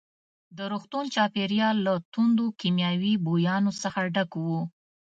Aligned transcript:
د 0.57 0.59
روغتون 0.71 1.05
چاپېریال 1.15 1.75
له 1.87 1.93
توندو 2.13 2.45
کیمیاوي 2.59 3.13
بویانو 3.25 3.71
څخه 3.81 3.99
ډک 4.15 4.31
وو. 4.43 4.61